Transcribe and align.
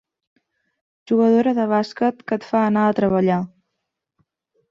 Jugadora 1.11 1.51
de 1.57 1.67
bàsquet 1.73 2.25
que 2.31 2.39
et 2.41 2.49
fa 2.53 2.63
anar 2.69 2.85
a 2.93 2.97
treballar. 3.01 3.39